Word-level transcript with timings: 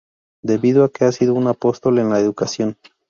Debido 0.41 0.83
a 0.83 0.91
que 0.91 1.05
ha 1.05 1.11
sido 1.11 1.35
un 1.35 1.45
apóstol 1.45 1.99
en 1.99 2.09
la 2.09 2.19
educación. 2.19 2.75